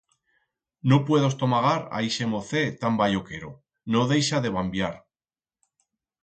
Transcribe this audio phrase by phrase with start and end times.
[0.93, 3.53] No puedo estomagar a ixe mocet tan balloquero,
[3.97, 4.93] no deixa de bambiar.